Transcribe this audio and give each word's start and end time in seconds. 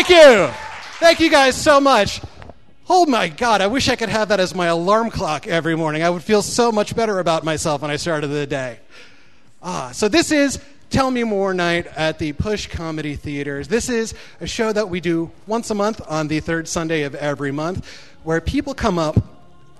Thank 0.00 0.08
you. 0.08 0.46
Thank 0.98 1.20
you 1.20 1.28
guys 1.28 1.60
so 1.60 1.78
much. 1.78 2.22
Oh 2.88 3.04
my 3.04 3.28
God, 3.28 3.60
I 3.60 3.66
wish 3.66 3.90
I 3.90 3.96
could 3.96 4.08
have 4.08 4.28
that 4.28 4.40
as 4.40 4.54
my 4.54 4.68
alarm 4.68 5.10
clock 5.10 5.46
every 5.46 5.76
morning. 5.76 6.02
I 6.02 6.08
would 6.08 6.22
feel 6.22 6.40
so 6.40 6.72
much 6.72 6.96
better 6.96 7.18
about 7.18 7.44
myself 7.44 7.82
when 7.82 7.90
I 7.90 7.96
started 7.96 8.28
the 8.28 8.46
day. 8.46 8.78
Ah, 9.62 9.90
so 9.92 10.08
this 10.08 10.32
is 10.32 10.58
Tell 10.88 11.10
Me 11.10 11.22
More 11.22 11.52
Night 11.52 11.86
at 11.98 12.18
the 12.18 12.32
Push 12.32 12.68
Comedy 12.68 13.14
Theaters. 13.14 13.68
This 13.68 13.90
is 13.90 14.14
a 14.40 14.46
show 14.46 14.72
that 14.72 14.88
we 14.88 15.02
do 15.02 15.30
once 15.46 15.68
a 15.68 15.74
month 15.74 16.00
on 16.08 16.28
the 16.28 16.40
third 16.40 16.66
Sunday 16.66 17.02
of 17.02 17.14
every 17.14 17.52
month 17.52 17.86
where 18.22 18.40
people 18.40 18.72
come 18.72 18.98
up 18.98 19.22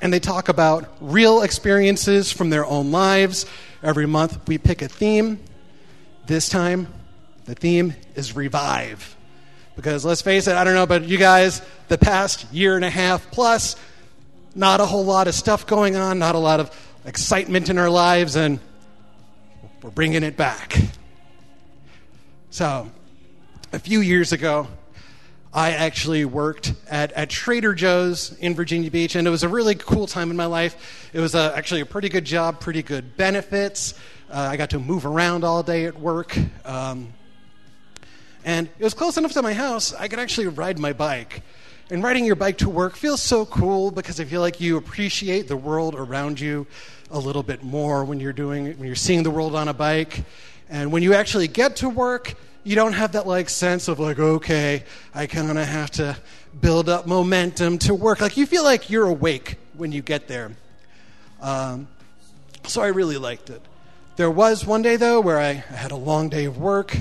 and 0.02 0.12
they 0.12 0.20
talk 0.20 0.50
about 0.50 0.86
real 1.00 1.40
experiences 1.40 2.30
from 2.30 2.50
their 2.50 2.66
own 2.66 2.92
lives. 2.92 3.46
Every 3.82 4.04
month 4.04 4.46
we 4.46 4.58
pick 4.58 4.82
a 4.82 4.88
theme. 4.88 5.40
This 6.26 6.50
time, 6.50 6.88
the 7.46 7.54
theme 7.54 7.94
is 8.14 8.36
revive. 8.36 9.16
Because 9.76 10.04
let's 10.04 10.22
face 10.22 10.46
it, 10.46 10.56
I 10.56 10.64
don't 10.64 10.74
know 10.74 10.82
about 10.82 11.04
you 11.04 11.16
guys, 11.16 11.62
the 11.88 11.98
past 11.98 12.52
year 12.52 12.76
and 12.76 12.84
a 12.84 12.90
half 12.90 13.30
plus, 13.30 13.76
not 14.54 14.80
a 14.80 14.86
whole 14.86 15.04
lot 15.04 15.28
of 15.28 15.34
stuff 15.34 15.66
going 15.66 15.96
on, 15.96 16.18
not 16.18 16.34
a 16.34 16.38
lot 16.38 16.60
of 16.60 16.70
excitement 17.04 17.70
in 17.70 17.78
our 17.78 17.90
lives, 17.90 18.36
and 18.36 18.58
we're 19.82 19.90
bringing 19.90 20.22
it 20.22 20.36
back. 20.36 20.76
So, 22.50 22.90
a 23.72 23.78
few 23.78 24.00
years 24.00 24.32
ago, 24.32 24.66
I 25.52 25.72
actually 25.72 26.24
worked 26.24 26.74
at, 26.88 27.12
at 27.12 27.30
Trader 27.30 27.74
Joe's 27.74 28.36
in 28.38 28.54
Virginia 28.54 28.90
Beach, 28.90 29.16
and 29.16 29.26
it 29.26 29.30
was 29.30 29.42
a 29.42 29.48
really 29.48 29.74
cool 29.74 30.06
time 30.06 30.30
in 30.30 30.36
my 30.36 30.46
life. 30.46 31.10
It 31.12 31.20
was 31.20 31.34
a, 31.34 31.52
actually 31.56 31.80
a 31.80 31.86
pretty 31.86 32.08
good 32.08 32.24
job, 32.24 32.60
pretty 32.60 32.82
good 32.82 33.16
benefits. 33.16 33.94
Uh, 34.30 34.48
I 34.50 34.56
got 34.56 34.70
to 34.70 34.78
move 34.78 35.06
around 35.06 35.42
all 35.42 35.62
day 35.62 35.86
at 35.86 35.98
work. 35.98 36.36
Um, 36.64 37.12
and 38.50 38.68
it 38.80 38.82
was 38.82 38.94
close 38.94 39.16
enough 39.16 39.32
to 39.34 39.42
my 39.42 39.52
house, 39.52 39.94
I 39.94 40.08
could 40.08 40.18
actually 40.18 40.48
ride 40.48 40.76
my 40.76 40.92
bike. 40.92 41.42
And 41.88 42.02
riding 42.02 42.24
your 42.24 42.34
bike 42.34 42.58
to 42.58 42.68
work 42.68 42.96
feels 42.96 43.22
so 43.22 43.46
cool 43.46 43.92
because 43.92 44.18
I 44.18 44.24
feel 44.24 44.40
like 44.40 44.60
you 44.60 44.76
appreciate 44.76 45.46
the 45.46 45.56
world 45.56 45.94
around 45.94 46.40
you 46.40 46.66
a 47.12 47.18
little 47.20 47.44
bit 47.44 47.62
more 47.62 48.04
when 48.04 48.18
you're 48.18 48.32
doing 48.32 48.76
when 48.76 48.88
you're 48.88 48.96
seeing 48.96 49.22
the 49.22 49.30
world 49.30 49.54
on 49.54 49.68
a 49.68 49.72
bike. 49.72 50.24
And 50.68 50.90
when 50.90 51.04
you 51.04 51.14
actually 51.14 51.46
get 51.46 51.76
to 51.76 51.88
work, 51.88 52.34
you 52.64 52.74
don't 52.74 52.92
have 52.92 53.12
that 53.12 53.24
like 53.24 53.48
sense 53.48 53.86
of 53.86 54.00
like, 54.00 54.18
okay, 54.18 54.82
I 55.14 55.28
kind 55.28 55.56
of 55.56 55.64
have 55.68 55.92
to 55.92 56.16
build 56.60 56.88
up 56.88 57.06
momentum 57.06 57.78
to 57.86 57.94
work. 57.94 58.20
Like 58.20 58.36
you 58.36 58.46
feel 58.46 58.64
like 58.64 58.90
you're 58.90 59.06
awake 59.06 59.58
when 59.74 59.92
you 59.92 60.02
get 60.02 60.26
there. 60.26 60.50
Um, 61.40 61.86
so 62.66 62.82
I 62.82 62.88
really 62.88 63.16
liked 63.16 63.48
it. 63.48 63.62
There 64.16 64.30
was 64.30 64.66
one 64.66 64.82
day 64.82 64.96
though 64.96 65.20
where 65.20 65.38
I, 65.38 65.50
I 65.50 65.76
had 65.84 65.92
a 65.92 65.96
long 66.10 66.28
day 66.28 66.46
of 66.46 66.58
work 66.58 66.96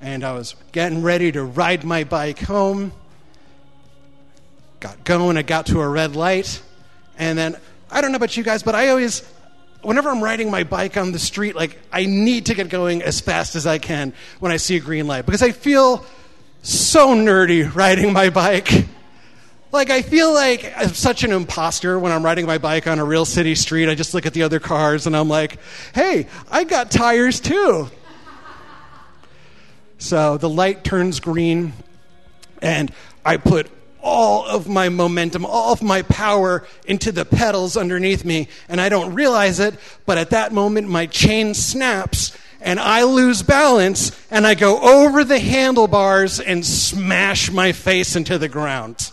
and 0.00 0.24
I 0.24 0.32
was 0.32 0.54
getting 0.72 1.02
ready 1.02 1.32
to 1.32 1.42
ride 1.42 1.84
my 1.84 2.04
bike 2.04 2.38
home. 2.40 2.92
Got 4.80 5.04
going, 5.04 5.36
I 5.36 5.42
got 5.42 5.66
to 5.66 5.80
a 5.80 5.88
red 5.88 6.16
light, 6.16 6.62
and 7.18 7.38
then 7.38 7.56
I 7.90 8.00
don't 8.00 8.12
know 8.12 8.16
about 8.16 8.36
you 8.36 8.42
guys, 8.42 8.62
but 8.62 8.74
I 8.74 8.88
always, 8.88 9.26
whenever 9.82 10.10
I'm 10.10 10.22
riding 10.22 10.50
my 10.50 10.64
bike 10.64 10.96
on 10.96 11.12
the 11.12 11.18
street, 11.18 11.54
like 11.54 11.78
I 11.92 12.06
need 12.06 12.46
to 12.46 12.54
get 12.54 12.68
going 12.68 13.02
as 13.02 13.20
fast 13.20 13.56
as 13.56 13.66
I 13.66 13.78
can 13.78 14.12
when 14.40 14.52
I 14.52 14.58
see 14.58 14.76
a 14.76 14.80
green 14.80 15.06
light 15.06 15.24
because 15.24 15.42
I 15.42 15.52
feel 15.52 16.04
so 16.62 17.14
nerdy 17.14 17.74
riding 17.74 18.12
my 18.12 18.30
bike. 18.30 18.86
Like, 19.72 19.90
I 19.90 20.00
feel 20.02 20.32
like 20.32 20.72
I'm 20.76 20.94
such 20.94 21.24
an 21.24 21.32
imposter 21.32 21.98
when 21.98 22.12
I'm 22.12 22.24
riding 22.24 22.46
my 22.46 22.58
bike 22.58 22.86
on 22.86 22.98
a 22.98 23.04
real 23.04 23.24
city 23.24 23.54
street. 23.54 23.88
I 23.88 23.94
just 23.94 24.14
look 24.14 24.24
at 24.24 24.32
the 24.32 24.42
other 24.42 24.60
cars 24.60 25.06
and 25.06 25.16
I'm 25.16 25.28
like, 25.28 25.58
hey, 25.94 26.28
I 26.50 26.64
got 26.64 26.90
tires 26.90 27.40
too. 27.40 27.90
So 29.98 30.36
the 30.36 30.48
light 30.48 30.84
turns 30.84 31.20
green, 31.20 31.72
and 32.60 32.92
I 33.24 33.38
put 33.38 33.70
all 34.02 34.46
of 34.46 34.68
my 34.68 34.88
momentum, 34.88 35.44
all 35.44 35.72
of 35.72 35.82
my 35.82 36.02
power 36.02 36.66
into 36.86 37.10
the 37.10 37.24
pedals 37.24 37.76
underneath 37.76 38.24
me, 38.24 38.48
and 38.68 38.80
I 38.80 38.88
don't 38.88 39.14
realize 39.14 39.58
it, 39.58 39.74
but 40.04 40.18
at 40.18 40.30
that 40.30 40.52
moment, 40.52 40.88
my 40.88 41.06
chain 41.06 41.54
snaps. 41.54 42.36
And 42.60 42.80
I 42.80 43.02
lose 43.02 43.42
balance, 43.42 44.18
and 44.30 44.46
I 44.46 44.54
go 44.54 44.80
over 44.80 45.24
the 45.24 45.38
handlebars 45.38 46.40
and 46.40 46.64
smash 46.64 47.50
my 47.50 47.72
face 47.72 48.16
into 48.16 48.38
the 48.38 48.48
ground. 48.48 49.12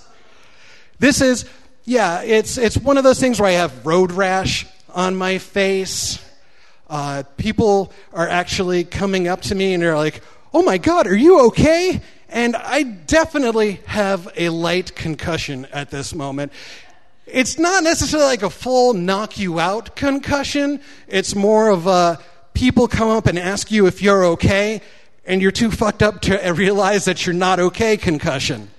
This 0.99 1.21
is, 1.21 1.45
yeah, 1.83 2.21
it's, 2.21 2.57
it's 2.57 2.77
one 2.77 2.97
of 2.97 3.03
those 3.03 3.19
things 3.19 3.39
where 3.39 3.49
I 3.49 3.53
have 3.53 3.85
road 3.85 4.11
rash 4.11 4.65
on 4.89 5.15
my 5.15 5.37
face. 5.39 6.23
Uh, 6.89 7.23
people 7.37 7.91
are 8.13 8.27
actually 8.27 8.85
coming 8.85 9.27
up 9.27 9.41
to 9.41 9.55
me 9.55 9.73
and 9.73 9.83
they're 9.83 9.97
like, 9.97 10.21
Oh 10.55 10.61
my 10.61 10.77
God, 10.77 11.07
are 11.07 11.15
you 11.15 11.47
okay? 11.47 11.99
And 12.29 12.55
I 12.55 12.83
definitely 12.83 13.79
have 13.87 14.31
a 14.35 14.49
light 14.49 14.95
concussion 14.95 15.65
at 15.73 15.89
this 15.89 16.13
moment. 16.13 16.51
It's 17.25 17.57
not 17.57 17.83
necessarily 17.83 18.27
like 18.27 18.43
a 18.43 18.51
full 18.51 18.93
knock 18.93 19.39
you 19.39 19.59
out 19.59 19.95
concussion. 19.95 20.79
It's 21.07 21.33
more 21.33 21.69
of 21.69 21.87
a 21.87 22.19
people 22.53 22.87
come 22.87 23.09
up 23.09 23.25
and 23.25 23.39
ask 23.39 23.71
you 23.71 23.87
if 23.87 24.03
you're 24.03 24.25
okay, 24.25 24.83
and 25.25 25.41
you're 25.41 25.51
too 25.51 25.71
fucked 25.71 26.03
up 26.03 26.21
to 26.21 26.37
realize 26.55 27.05
that 27.05 27.25
you're 27.25 27.33
not 27.33 27.59
okay 27.59 27.97
concussion. 27.97 28.69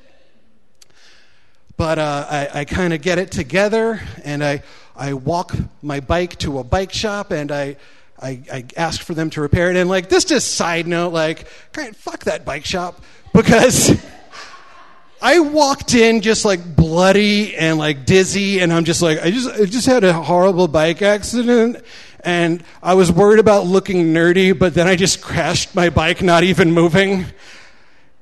But 1.76 1.98
uh, 1.98 2.26
I, 2.30 2.60
I 2.60 2.64
kind 2.66 2.92
of 2.92 3.02
get 3.02 3.18
it 3.18 3.32
together, 3.32 4.00
and 4.22 4.44
I, 4.44 4.62
I 4.94 5.14
walk 5.14 5.56
my 5.82 5.98
bike 5.98 6.38
to 6.38 6.60
a 6.60 6.64
bike 6.64 6.92
shop, 6.92 7.32
and 7.32 7.50
I 7.50 7.76
I, 8.20 8.40
I 8.52 8.64
asked 8.76 9.02
for 9.02 9.14
them 9.14 9.30
to 9.30 9.40
repair 9.40 9.70
it. 9.70 9.76
And 9.76 9.88
like 9.88 10.08
this, 10.08 10.24
just 10.24 10.54
side 10.54 10.86
note, 10.86 11.12
like, 11.12 11.46
great, 11.72 11.96
fuck 11.96 12.24
that 12.24 12.44
bike 12.44 12.64
shop 12.64 13.02
because 13.32 14.00
I 15.22 15.40
walked 15.40 15.94
in 15.94 16.20
just 16.20 16.44
like 16.44 16.76
bloody 16.76 17.56
and 17.56 17.78
like 17.78 18.04
dizzy, 18.04 18.60
and 18.60 18.72
I'm 18.72 18.84
just 18.84 19.02
like, 19.02 19.20
I 19.22 19.30
just, 19.30 19.48
I 19.48 19.64
just 19.64 19.86
had 19.86 20.04
a 20.04 20.12
horrible 20.12 20.68
bike 20.68 21.02
accident. 21.02 21.84
And 22.20 22.64
I 22.82 22.94
was 22.94 23.12
worried 23.12 23.38
about 23.38 23.66
looking 23.66 24.14
nerdy, 24.14 24.58
but 24.58 24.72
then 24.72 24.86
I 24.86 24.96
just 24.96 25.20
crashed 25.20 25.74
my 25.74 25.90
bike, 25.90 26.22
not 26.22 26.42
even 26.42 26.72
moving. 26.72 27.26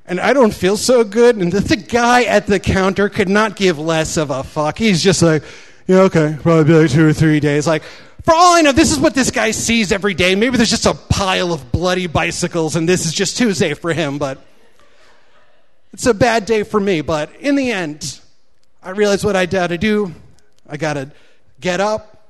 And 0.07 0.19
I 0.19 0.33
don't 0.33 0.53
feel 0.53 0.77
so 0.77 1.05
good. 1.05 1.37
And 1.37 1.53
the, 1.53 1.61
the 1.61 1.77
guy 1.77 2.25
at 2.25 2.49
the 2.49 2.59
counter 2.59 3.09
could 3.09 3.29
not 3.29 3.55
give 3.55 3.79
less 3.79 4.17
of 4.17 4.31
a 4.31 4.43
fuck. 4.43 4.77
He's 4.77 5.03
just 5.03 5.23
like, 5.23 5.45
yeah, 5.87 6.01
okay, 6.03 6.37
probably 6.43 6.75
like 6.83 6.91
two 6.91 7.07
or 7.07 7.13
three 7.13 7.39
days. 7.39 7.67
Like, 7.67 7.85
for 8.25 8.35
all 8.35 8.55
I 8.55 8.63
know, 8.63 8.73
this 8.73 8.93
is 8.93 8.99
what 8.99 9.15
this 9.15 9.31
guy 9.31 9.51
sees 9.51 9.91
every 9.91 10.15
day. 10.15 10.35
Maybe 10.35 10.57
there's 10.57 10.71
just 10.71 10.87
a 10.87 10.95
pile 10.95 11.53
of 11.53 11.73
bloody 11.73 12.07
bicycles, 12.07 12.77
and 12.77 12.89
this 12.89 13.05
is 13.05 13.13
just 13.13 13.37
Tuesday 13.37 13.75
for 13.75 13.93
him, 13.93 14.19
but 14.19 14.39
it's 15.93 16.07
a 16.07 16.15
bad 16.15 16.47
day 16.47 16.63
for 16.63 16.79
me. 16.79 17.01
But 17.01 17.35
in 17.41 17.57
the 17.57 17.73
end, 17.73 18.21
I 18.83 18.91
realized 18.91 19.25
what 19.25 19.35
I 19.35 19.47
got 19.47 19.69
to 19.69 19.79
do. 19.79 20.15
I 20.69 20.77
got 20.77 20.95
to 20.95 21.11
get 21.61 21.81
up, 21.81 22.29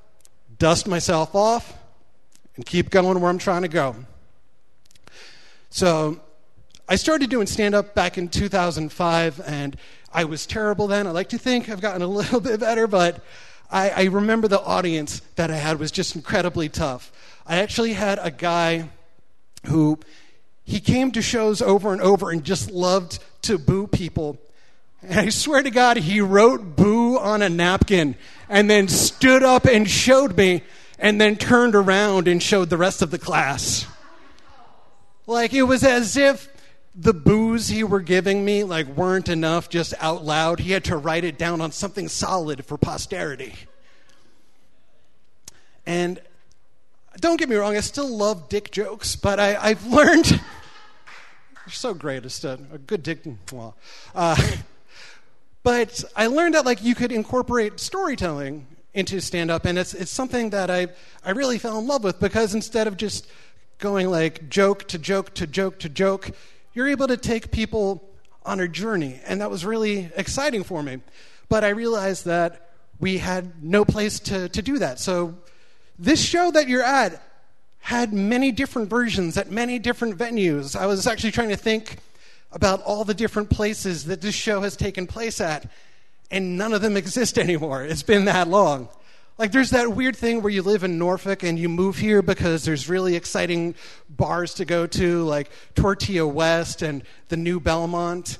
dust 0.58 0.88
myself 0.88 1.34
off, 1.34 1.76
and 2.56 2.64
keep 2.64 2.90
going 2.90 3.20
where 3.20 3.30
I'm 3.30 3.38
trying 3.38 3.62
to 3.62 3.68
go. 3.68 3.94
So 5.68 6.20
I 6.88 6.96
started 6.96 7.30
doing 7.30 7.46
stand 7.46 7.74
up 7.74 7.94
back 7.94 8.16
in 8.16 8.28
2005, 8.28 9.40
and 9.46 9.76
I 10.12 10.24
was 10.24 10.46
terrible 10.46 10.86
then. 10.86 11.06
I 11.06 11.10
like 11.10 11.30
to 11.30 11.38
think 11.38 11.68
I've 11.68 11.80
gotten 11.82 12.02
a 12.02 12.06
little 12.18 12.40
bit 12.40 12.60
better, 12.60 12.86
but 12.86 13.22
I, 13.72 13.88
I 13.90 14.04
remember 14.04 14.48
the 14.48 14.60
audience 14.60 15.22
that 15.36 15.50
I 15.50 15.56
had 15.56 15.80
was 15.80 15.90
just 15.90 16.14
incredibly 16.14 16.68
tough. 16.68 17.10
I 17.46 17.58
actually 17.58 17.94
had 17.94 18.18
a 18.20 18.30
guy 18.30 18.90
who 19.66 19.98
he 20.62 20.78
came 20.78 21.10
to 21.12 21.22
shows 21.22 21.62
over 21.62 21.92
and 21.92 22.02
over 22.02 22.30
and 22.30 22.44
just 22.44 22.70
loved 22.70 23.18
to 23.42 23.58
boo 23.58 23.86
people. 23.86 24.38
And 25.00 25.18
I 25.18 25.28
swear 25.30 25.62
to 25.62 25.70
God, 25.70 25.96
he 25.96 26.20
wrote 26.20 26.76
boo 26.76 27.18
on 27.18 27.40
a 27.40 27.48
napkin 27.48 28.14
and 28.48 28.68
then 28.68 28.88
stood 28.88 29.42
up 29.42 29.64
and 29.64 29.88
showed 29.88 30.36
me 30.36 30.62
and 30.98 31.18
then 31.20 31.36
turned 31.36 31.74
around 31.74 32.28
and 32.28 32.42
showed 32.42 32.68
the 32.68 32.76
rest 32.76 33.00
of 33.00 33.10
the 33.10 33.18
class. 33.18 33.86
Like 35.26 35.54
it 35.54 35.62
was 35.62 35.82
as 35.82 36.16
if 36.16 36.48
the 36.94 37.14
boos 37.14 37.68
he 37.68 37.82
were 37.82 38.00
giving 38.00 38.44
me 38.44 38.64
like 38.64 38.86
weren't 38.86 39.30
enough 39.30 39.70
just 39.70 39.94
out 39.98 40.24
loud. 40.24 40.60
He 40.60 40.72
had 40.72 40.84
to 40.84 40.96
write 40.96 41.24
it 41.24 41.38
down 41.38 41.62
on 41.62 41.72
something 41.72 42.06
solid 42.06 42.66
for 42.66 42.76
posterity. 42.76 43.54
And 45.86 46.20
don't 47.20 47.38
get 47.38 47.48
me 47.48 47.56
wrong, 47.56 47.76
I 47.76 47.80
still 47.80 48.08
love 48.08 48.48
dick 48.48 48.70
jokes, 48.70 49.16
but 49.16 49.38
I, 49.38 49.70
have 49.70 49.86
learned. 49.86 50.30
you're 50.30 50.40
so 51.72 51.94
great. 51.94 52.24
It's 52.24 52.42
a, 52.44 52.58
a 52.72 52.78
good 52.78 53.02
dick. 53.02 53.20
Well, 53.52 53.76
uh, 54.14 54.36
but 55.62 56.04
I 56.16 56.26
learned 56.26 56.54
that 56.54 56.64
like 56.64 56.82
you 56.82 56.94
could 56.94 57.12
incorporate 57.12 57.80
storytelling 57.80 58.66
into 58.94 59.20
stand 59.20 59.50
up, 59.50 59.64
and 59.64 59.78
it's 59.78 59.94
it's 59.94 60.10
something 60.10 60.50
that 60.50 60.70
I 60.70 60.88
I 61.24 61.30
really 61.30 61.58
fell 61.58 61.78
in 61.78 61.86
love 61.86 62.04
with 62.04 62.20
because 62.20 62.54
instead 62.54 62.86
of 62.86 62.96
just 62.96 63.26
going 63.78 64.10
like 64.10 64.48
joke 64.48 64.86
to 64.88 64.98
joke 64.98 65.34
to 65.34 65.46
joke 65.46 65.78
to 65.80 65.88
joke, 65.88 66.30
you're 66.74 66.88
able 66.88 67.08
to 67.08 67.16
take 67.16 67.50
people 67.50 68.08
on 68.44 68.60
a 68.60 68.68
journey. 68.68 69.20
And 69.26 69.40
that 69.40 69.50
was 69.50 69.64
really 69.64 70.10
exciting 70.16 70.64
for 70.64 70.82
me. 70.82 71.00
But 71.48 71.64
I 71.64 71.68
realized 71.70 72.24
that 72.26 72.70
we 72.98 73.18
had 73.18 73.62
no 73.62 73.84
place 73.84 74.20
to, 74.20 74.48
to 74.48 74.62
do 74.62 74.78
that. 74.78 74.98
So 74.98 75.34
this 75.98 76.22
show 76.22 76.50
that 76.50 76.68
you're 76.68 76.82
at 76.82 77.22
had 77.80 78.12
many 78.12 78.52
different 78.52 78.88
versions 78.88 79.36
at 79.36 79.50
many 79.50 79.78
different 79.78 80.16
venues. 80.16 80.76
I 80.76 80.86
was 80.86 81.06
actually 81.06 81.32
trying 81.32 81.48
to 81.48 81.56
think 81.56 81.98
about 82.52 82.82
all 82.82 83.04
the 83.04 83.14
different 83.14 83.50
places 83.50 84.04
that 84.04 84.20
this 84.20 84.34
show 84.34 84.60
has 84.60 84.76
taken 84.76 85.06
place 85.06 85.40
at, 85.40 85.68
and 86.30 86.56
none 86.56 86.72
of 86.72 86.80
them 86.80 86.96
exist 86.96 87.38
anymore. 87.38 87.82
It's 87.84 88.02
been 88.02 88.26
that 88.26 88.48
long. 88.48 88.88
Like, 89.38 89.50
there's 89.50 89.70
that 89.70 89.92
weird 89.92 90.14
thing 90.14 90.42
where 90.42 90.52
you 90.52 90.62
live 90.62 90.84
in 90.84 90.98
Norfolk 90.98 91.42
and 91.42 91.58
you 91.58 91.68
move 91.68 91.98
here 91.98 92.22
because 92.22 92.64
there's 92.64 92.88
really 92.88 93.16
exciting 93.16 93.74
bars 94.08 94.54
to 94.54 94.64
go 94.64 94.86
to, 94.86 95.24
like 95.24 95.50
Tortilla 95.74 96.26
West 96.26 96.82
and 96.82 97.02
the 97.28 97.36
new 97.36 97.58
Belmont. 97.58 98.38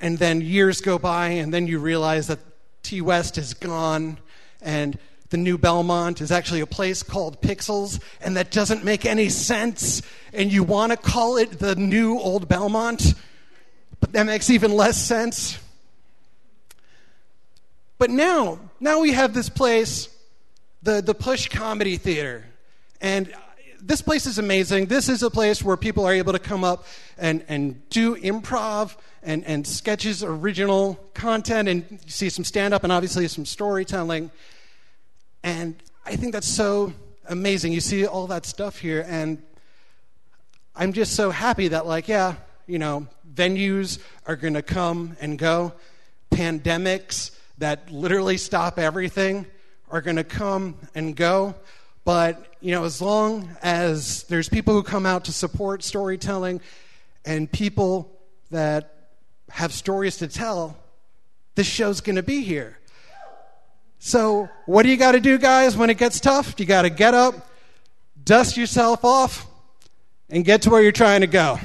And 0.00 0.18
then 0.18 0.40
years 0.40 0.80
go 0.80 0.98
by, 0.98 1.28
and 1.28 1.54
then 1.54 1.68
you 1.68 1.78
realize 1.78 2.26
that 2.26 2.40
T 2.82 3.00
West 3.00 3.38
is 3.38 3.54
gone, 3.54 4.18
and 4.60 4.98
the 5.32 5.38
new 5.38 5.58
Belmont 5.58 6.20
is 6.20 6.30
actually 6.30 6.60
a 6.60 6.66
place 6.66 7.02
called 7.02 7.40
Pixels, 7.40 8.00
and 8.20 8.36
that 8.36 8.52
doesn't 8.52 8.84
make 8.84 9.04
any 9.04 9.30
sense. 9.30 10.02
And 10.32 10.52
you 10.52 10.62
want 10.62 10.92
to 10.92 10.96
call 10.96 11.38
it 11.38 11.58
the 11.58 11.74
new 11.74 12.18
old 12.18 12.48
Belmont, 12.48 13.14
but 13.98 14.12
that 14.12 14.24
makes 14.24 14.50
even 14.50 14.72
less 14.72 15.02
sense. 15.02 15.58
But 17.98 18.10
now, 18.10 18.60
now 18.78 19.00
we 19.00 19.12
have 19.12 19.32
this 19.32 19.48
place, 19.48 20.08
the, 20.82 21.00
the 21.00 21.14
Push 21.14 21.48
Comedy 21.48 21.96
Theater. 21.96 22.44
And 23.00 23.32
this 23.80 24.02
place 24.02 24.26
is 24.26 24.38
amazing. 24.38 24.86
This 24.86 25.08
is 25.08 25.22
a 25.22 25.30
place 25.30 25.62
where 25.62 25.78
people 25.78 26.04
are 26.06 26.12
able 26.12 26.34
to 26.34 26.38
come 26.38 26.62
up 26.62 26.84
and, 27.16 27.42
and 27.48 27.88
do 27.88 28.16
improv 28.16 28.96
and, 29.22 29.44
and 29.46 29.66
sketches, 29.66 30.22
original 30.22 31.00
content, 31.14 31.68
and 31.68 32.00
see 32.06 32.28
some 32.28 32.44
stand 32.44 32.74
up 32.74 32.84
and 32.84 32.92
obviously 32.92 33.26
some 33.28 33.46
storytelling. 33.46 34.30
And 35.42 35.76
I 36.04 36.16
think 36.16 36.32
that's 36.32 36.48
so 36.48 36.92
amazing. 37.26 37.72
You 37.72 37.80
see 37.80 38.06
all 38.06 38.26
that 38.28 38.46
stuff 38.46 38.78
here, 38.78 39.04
and 39.08 39.42
I'm 40.74 40.92
just 40.92 41.14
so 41.14 41.30
happy 41.30 41.68
that, 41.68 41.86
like, 41.86 42.08
yeah, 42.08 42.34
you 42.66 42.78
know, 42.78 43.06
venues 43.34 43.98
are 44.26 44.36
going 44.36 44.54
to 44.54 44.62
come 44.62 45.16
and 45.20 45.38
go. 45.38 45.72
Pandemics 46.30 47.36
that 47.58 47.90
literally 47.90 48.36
stop 48.36 48.78
everything 48.78 49.46
are 49.90 50.00
going 50.00 50.16
to 50.16 50.24
come 50.24 50.76
and 50.94 51.14
go. 51.14 51.54
But, 52.04 52.44
you 52.60 52.72
know, 52.72 52.84
as 52.84 53.00
long 53.00 53.54
as 53.62 54.24
there's 54.24 54.48
people 54.48 54.74
who 54.74 54.82
come 54.82 55.06
out 55.06 55.26
to 55.26 55.32
support 55.32 55.84
storytelling 55.84 56.60
and 57.24 57.50
people 57.50 58.18
that 58.50 59.10
have 59.50 59.72
stories 59.72 60.16
to 60.16 60.28
tell, 60.28 60.76
this 61.54 61.66
show's 61.66 62.00
going 62.00 62.16
to 62.16 62.22
be 62.22 62.42
here. 62.42 62.78
So, 64.04 64.48
what 64.66 64.82
do 64.82 64.88
you 64.88 64.96
got 64.96 65.12
to 65.12 65.20
do, 65.20 65.38
guys, 65.38 65.76
when 65.76 65.88
it 65.88 65.96
gets 65.96 66.18
tough? 66.18 66.58
You 66.58 66.66
got 66.66 66.82
to 66.82 66.90
get 66.90 67.14
up, 67.14 67.36
dust 68.24 68.56
yourself 68.56 69.04
off, 69.04 69.46
and 70.28 70.44
get 70.44 70.62
to 70.62 70.70
where 70.70 70.82
you're 70.82 70.90
trying 70.90 71.20
to 71.20 71.28
go. 71.28 71.60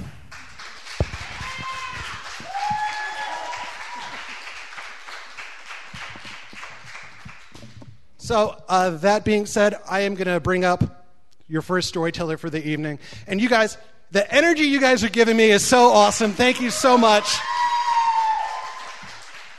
So, 8.20 8.62
uh, 8.70 8.92
that 8.92 9.26
being 9.26 9.48
said, 9.48 9.74
I 9.90 10.02
am 10.02 10.14
going 10.14 10.28
to 10.28 10.40
bring 10.40 10.64
up 10.64 11.08
your 11.48 11.64
first 11.64 11.88
storyteller 11.88 12.38
for 12.38 12.52
the 12.52 12.64
evening. 12.64 13.00
And 13.26 13.42
you 13.42 13.50
guys, 13.50 13.80
the 14.12 14.32
energy 14.32 14.66
you 14.66 14.80
guys 14.80 15.04
are 15.04 15.10
giving 15.10 15.38
me 15.38 15.50
is 15.50 15.66
so 15.66 15.90
awesome. 15.90 16.34
Thank 16.34 16.62
you 16.62 16.70
so 16.70 17.00
much. 17.00 17.36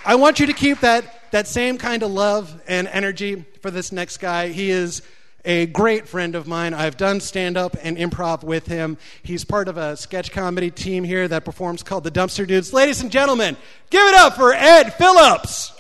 I 0.07 0.15
want 0.15 0.39
you 0.39 0.47
to 0.47 0.53
keep 0.53 0.79
that 0.83 1.18
that 1.31 1.47
same 1.47 1.79
kind 1.79 2.03
of 2.03 2.11
love 2.11 2.61
and 2.67 2.89
energy 2.89 3.45
for 3.61 3.71
this 3.71 3.93
next 3.93 4.19
guy. 4.19 4.49
He 4.49 4.71
is 4.71 5.03
a 5.45 5.67
great 5.67 6.09
friend 6.09 6.35
of 6.35 6.47
mine. 6.47 6.75
I've 6.75 6.97
done 6.97 7.21
stand 7.21 7.57
up 7.57 7.77
and 7.83 7.97
improv 7.97 8.43
with 8.43 8.67
him. 8.67 8.99
He's 9.23 9.45
part 9.45 9.69
of 9.69 9.77
a 9.77 9.97
sketch 9.97 10.33
comedy 10.33 10.71
team 10.71 11.05
here 11.05 11.29
that 11.29 11.45
performs 11.45 11.83
called 11.83 12.05
the 12.05 12.11
Dumpster 12.11 12.47
Dudes. 12.47 12.73
Ladies 12.73 13.01
and 13.01 13.11
gentlemen, 13.11 13.57
give 13.91 14.07
it 14.07 14.15
up 14.15 14.35
for 14.35 14.53
Ed 14.53 14.91
Phillips. 14.91 15.73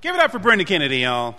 Give 0.00 0.14
it 0.14 0.20
up 0.22 0.30
for 0.30 0.38
Brendan 0.38 0.66
Kennedy, 0.66 1.00
y'all. 1.00 1.36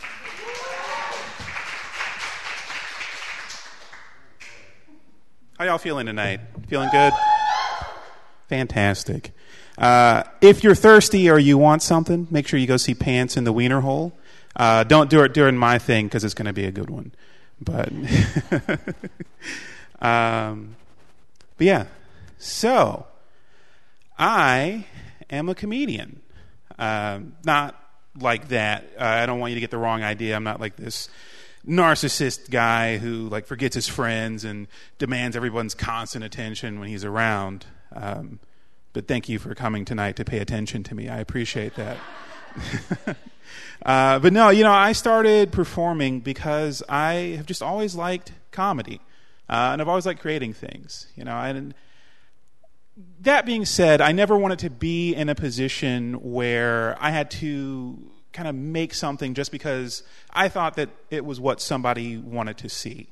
How 5.62 5.68
y'all 5.68 5.78
feeling 5.78 6.08
tonight? 6.08 6.40
Feeling 6.70 6.90
good? 6.90 7.14
Fantastic. 8.48 9.32
Uh, 9.78 10.24
if 10.42 10.64
you're 10.64 10.74
thirsty 10.74 11.30
or 11.30 11.38
you 11.38 11.56
want 11.56 11.84
something, 11.84 12.28
make 12.32 12.48
sure 12.48 12.60
you 12.60 12.66
go 12.66 12.78
see 12.78 12.96
Pants 12.96 13.38
in 13.38 13.44
the 13.44 13.54
Wiener 13.54 13.82
Hole. 13.82 14.12
Uh, 14.56 14.84
don't 14.84 15.08
do 15.08 15.22
it 15.22 15.36
during 15.36 15.56
my 15.56 15.78
thing 15.78 16.08
because 16.08 16.24
it's 16.24 16.34
going 16.34 16.48
to 16.48 16.54
be 16.54 16.66
a 16.66 16.72
good 16.72 16.90
one. 16.90 17.12
But, 17.62 17.92
um, 20.02 20.76
but 21.58 21.68
yeah. 21.68 21.86
So, 22.40 23.06
I 24.18 24.88
am 25.30 25.48
a 25.48 25.54
comedian. 25.54 26.22
Uh, 26.80 27.20
not 27.46 27.80
like 28.20 28.48
that. 28.48 28.86
Uh, 29.00 29.04
I 29.04 29.28
don't 29.28 29.40
want 29.40 29.52
you 29.52 29.58
to 29.58 29.62
get 29.62 29.70
the 29.70 29.78
wrong 29.78 30.02
idea. 30.02 30.36
I'm 30.36 30.44
not 30.44 30.60
like 30.60 30.76
this 30.76 31.08
narcissist 31.68 32.50
guy 32.50 32.98
who 32.98 33.30
like 33.30 33.46
forgets 33.46 33.76
his 33.76 33.88
friends 33.88 34.44
and 34.44 34.68
demands 34.98 35.36
everyone's 35.36 35.76
constant 35.76 36.24
attention 36.24 36.80
when 36.80 36.90
he's 36.90 37.06
around. 37.06 37.66
Um, 37.94 38.40
but 38.94 39.08
thank 39.08 39.30
you 39.30 39.40
for 39.40 39.56
coming 39.56 39.86
tonight 39.86 40.16
to 40.18 40.26
pay 40.26 40.40
attention 40.40 40.84
to 40.84 40.96
me. 40.96 41.08
I 41.08 41.20
appreciate 41.20 41.76
that. 41.76 41.98
uh, 43.86 44.20
but 44.20 44.34
no, 44.34 44.50
you 44.50 44.64
know, 44.64 44.72
I 44.72 44.92
started 44.92 45.52
performing 45.52 46.20
because 46.20 46.84
I 46.90 47.36
have 47.38 47.46
just 47.46 47.62
always 47.62 47.96
liked 47.96 48.34
comedy, 48.52 49.00
uh, 49.50 49.70
and 49.72 49.82
I've 49.82 49.88
always 49.88 50.06
liked 50.06 50.22
creating 50.22 50.54
things. 50.54 51.08
You 51.16 51.24
know, 51.24 51.38
and 51.38 51.74
that 53.22 53.46
being 53.46 53.66
said, 53.66 54.02
I 54.02 54.12
never 54.12 54.38
wanted 54.38 54.60
to 54.60 54.70
be 54.70 55.14
in 55.14 55.30
a 55.30 55.36
position 55.36 56.16
where 56.16 56.98
I 57.00 57.12
had 57.12 57.32
to 57.32 58.12
kind 58.34 58.48
of 58.48 58.56
make 58.56 58.94
something 58.94 59.34
just 59.34 59.52
because 59.52 60.04
I 60.32 60.50
thought 60.50 60.76
that 60.76 60.90
it 61.10 61.26
was 61.26 61.40
what 61.40 61.62
somebody 61.62 62.18
wanted 62.18 62.58
to 62.60 62.70
see. 62.70 63.10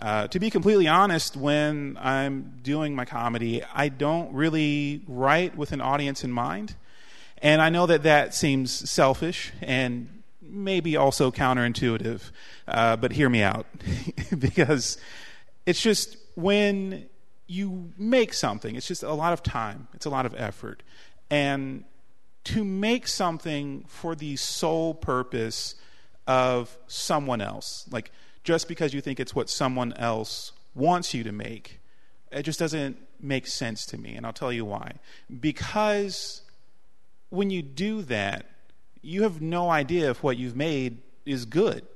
Uh, 0.00 0.26
to 0.28 0.40
be 0.40 0.50
completely 0.50 0.88
honest, 0.88 1.36
when 1.36 1.96
I'm 2.00 2.58
doing 2.62 2.94
my 2.94 3.04
comedy, 3.04 3.62
I 3.74 3.88
don't 3.88 4.32
really 4.32 5.02
write 5.06 5.56
with 5.56 5.72
an 5.72 5.80
audience 5.80 6.24
in 6.24 6.32
mind. 6.32 6.74
And 7.38 7.60
I 7.60 7.68
know 7.68 7.86
that 7.86 8.04
that 8.04 8.34
seems 8.34 8.88
selfish 8.90 9.52
and 9.60 10.22
maybe 10.40 10.96
also 10.96 11.30
counterintuitive, 11.30 12.30
uh, 12.68 12.96
but 12.96 13.12
hear 13.12 13.28
me 13.28 13.42
out. 13.42 13.66
because 14.38 14.98
it's 15.66 15.80
just 15.80 16.16
when 16.34 17.08
you 17.46 17.92
make 17.98 18.32
something, 18.32 18.76
it's 18.76 18.86
just 18.86 19.02
a 19.02 19.12
lot 19.12 19.32
of 19.32 19.42
time, 19.42 19.88
it's 19.92 20.06
a 20.06 20.10
lot 20.10 20.24
of 20.26 20.34
effort. 20.36 20.82
And 21.30 21.84
to 22.44 22.64
make 22.64 23.06
something 23.06 23.84
for 23.86 24.14
the 24.14 24.36
sole 24.36 24.94
purpose 24.94 25.74
of 26.26 26.76
someone 26.86 27.40
else. 27.40 27.86
Like, 27.90 28.10
just 28.44 28.68
because 28.68 28.92
you 28.92 29.00
think 29.00 29.20
it's 29.20 29.34
what 29.34 29.48
someone 29.48 29.92
else 29.94 30.52
wants 30.74 31.14
you 31.14 31.22
to 31.24 31.32
make, 31.32 31.80
it 32.30 32.42
just 32.42 32.58
doesn't 32.58 32.96
make 33.20 33.46
sense 33.46 33.86
to 33.86 33.98
me. 33.98 34.14
And 34.16 34.26
I'll 34.26 34.32
tell 34.32 34.52
you 34.52 34.64
why. 34.64 34.94
Because 35.40 36.42
when 37.30 37.50
you 37.50 37.62
do 37.62 38.02
that, 38.02 38.46
you 39.02 39.22
have 39.22 39.40
no 39.40 39.70
idea 39.70 40.10
if 40.10 40.22
what 40.22 40.36
you've 40.36 40.56
made 40.56 40.98
is 41.24 41.44
good. 41.44 41.86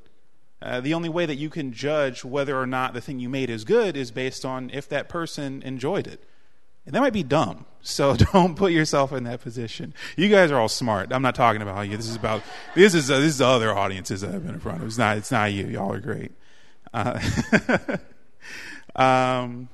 Uh, 0.62 0.80
the 0.80 0.94
only 0.94 1.08
way 1.08 1.26
that 1.26 1.36
you 1.36 1.50
can 1.50 1.72
judge 1.72 2.24
whether 2.24 2.58
or 2.58 2.66
not 2.66 2.94
the 2.94 3.00
thing 3.00 3.18
you 3.18 3.28
made 3.28 3.50
is 3.50 3.64
good 3.64 3.96
is 3.96 4.10
based 4.10 4.44
on 4.44 4.70
if 4.70 4.88
that 4.88 5.08
person 5.08 5.62
enjoyed 5.62 6.06
it. 6.06 6.24
And 6.86 6.94
that 6.94 7.00
might 7.00 7.12
be 7.12 7.22
dumb. 7.22 7.66
So 7.82 8.16
don't 8.32 8.56
put 8.56 8.72
yourself 8.72 9.12
in 9.12 9.24
that 9.24 9.40
position. 9.40 9.94
You 10.16 10.28
guys 10.28 10.50
are 10.50 10.58
all 10.58 10.68
smart. 10.68 11.12
I'm 11.12 11.22
not 11.22 11.34
talking 11.34 11.62
about 11.62 11.88
you. 11.88 11.96
This 11.96 12.08
is 12.08 12.16
about 12.16 12.42
this 12.74 12.94
is 12.94 13.10
uh, 13.10 13.18
this 13.18 13.34
is 13.34 13.40
other 13.40 13.76
audiences 13.76 14.22
that 14.22 14.34
I've 14.34 14.44
been 14.44 14.54
in 14.54 14.60
front 14.60 14.80
of. 14.80 14.86
It's 14.86 14.98
not 14.98 15.16
it's 15.18 15.30
not 15.30 15.52
you. 15.52 15.66
Y'all 15.66 15.92
are 15.92 16.00
great. 16.00 16.32
Uh, 16.94 17.20
um, 18.96 19.68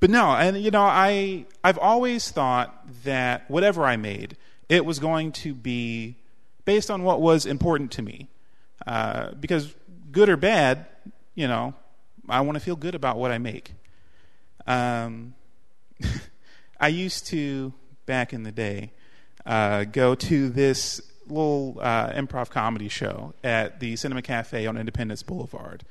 but 0.00 0.10
no, 0.10 0.30
and 0.30 0.56
you 0.62 0.70
know, 0.70 0.82
I 0.82 1.46
I've 1.62 1.78
always 1.78 2.30
thought 2.30 2.86
that 3.04 3.50
whatever 3.50 3.84
I 3.84 3.96
made, 3.96 4.36
it 4.68 4.84
was 4.84 4.98
going 4.98 5.32
to 5.32 5.54
be 5.54 6.16
based 6.64 6.90
on 6.90 7.02
what 7.02 7.20
was 7.20 7.46
important 7.46 7.92
to 7.92 8.02
me. 8.02 8.28
Uh, 8.86 9.32
because 9.32 9.74
good 10.10 10.28
or 10.28 10.36
bad, 10.36 10.86
you 11.34 11.46
know, 11.46 11.74
I 12.28 12.40
want 12.40 12.56
to 12.56 12.60
feel 12.60 12.76
good 12.76 12.94
about 12.94 13.18
what 13.18 13.30
I 13.30 13.38
make. 13.38 13.72
Um, 14.66 15.34
I 16.80 16.88
used 16.88 17.26
to, 17.26 17.74
back 18.06 18.32
in 18.32 18.42
the 18.42 18.52
day, 18.52 18.92
uh, 19.44 19.84
go 19.84 20.14
to 20.14 20.48
this 20.48 21.02
little 21.26 21.78
uh, 21.80 22.10
improv 22.12 22.48
comedy 22.50 22.88
show 22.88 23.34
at 23.44 23.80
the 23.80 23.96
Cinema 23.96 24.22
Cafe 24.22 24.66
on 24.66 24.78
Independence 24.78 25.22
Boulevard. 25.22 25.84